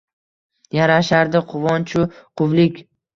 Yarashardi 0.77 1.41
quvonch-u 1.51 2.07
quvlik 2.41 2.81